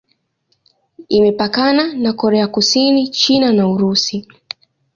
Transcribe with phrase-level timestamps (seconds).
[1.09, 4.27] Imepakana na Korea Kusini, China na Urusi.